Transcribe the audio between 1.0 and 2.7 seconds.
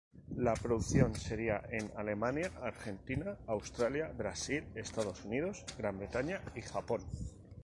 sería en Alemania,